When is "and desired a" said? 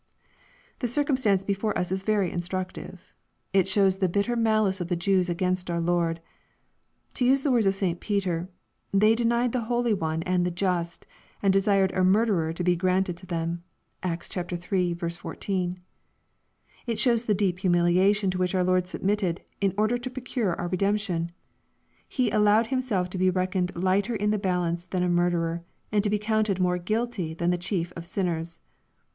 11.43-12.03